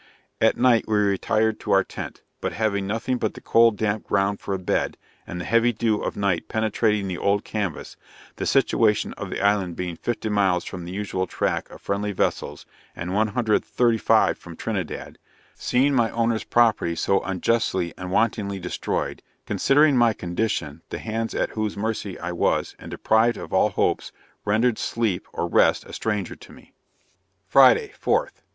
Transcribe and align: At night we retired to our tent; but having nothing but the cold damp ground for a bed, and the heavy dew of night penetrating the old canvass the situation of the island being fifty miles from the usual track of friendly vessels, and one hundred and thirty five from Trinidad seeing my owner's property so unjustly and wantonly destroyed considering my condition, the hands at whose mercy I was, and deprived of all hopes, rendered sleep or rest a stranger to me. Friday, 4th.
At 0.41 0.57
night 0.57 0.85
we 0.87 0.97
retired 0.97 1.59
to 1.59 1.71
our 1.73 1.83
tent; 1.83 2.23
but 2.39 2.53
having 2.53 2.87
nothing 2.87 3.19
but 3.19 3.35
the 3.35 3.39
cold 3.39 3.77
damp 3.77 4.05
ground 4.07 4.39
for 4.39 4.55
a 4.55 4.57
bed, 4.57 4.97
and 5.27 5.39
the 5.39 5.45
heavy 5.45 5.71
dew 5.71 6.01
of 6.01 6.17
night 6.17 6.47
penetrating 6.47 7.07
the 7.07 7.19
old 7.19 7.43
canvass 7.45 7.97
the 8.37 8.47
situation 8.47 9.13
of 9.13 9.29
the 9.29 9.39
island 9.39 9.75
being 9.75 9.95
fifty 9.95 10.27
miles 10.27 10.65
from 10.65 10.85
the 10.85 10.91
usual 10.91 11.27
track 11.27 11.69
of 11.69 11.81
friendly 11.83 12.13
vessels, 12.13 12.65
and 12.95 13.13
one 13.13 13.27
hundred 13.27 13.53
and 13.57 13.65
thirty 13.65 13.99
five 13.99 14.39
from 14.39 14.55
Trinidad 14.55 15.19
seeing 15.53 15.93
my 15.93 16.09
owner's 16.09 16.45
property 16.45 16.95
so 16.95 17.19
unjustly 17.21 17.93
and 17.95 18.09
wantonly 18.09 18.57
destroyed 18.57 19.21
considering 19.45 19.95
my 19.95 20.13
condition, 20.13 20.81
the 20.89 20.97
hands 20.97 21.35
at 21.35 21.51
whose 21.51 21.77
mercy 21.77 22.17
I 22.19 22.31
was, 22.31 22.75
and 22.79 22.89
deprived 22.89 23.37
of 23.37 23.53
all 23.53 23.69
hopes, 23.69 24.11
rendered 24.45 24.79
sleep 24.79 25.27
or 25.31 25.45
rest 25.45 25.85
a 25.85 25.93
stranger 25.93 26.35
to 26.35 26.51
me. 26.51 26.73
Friday, 27.45 27.93
4th. 28.03 28.41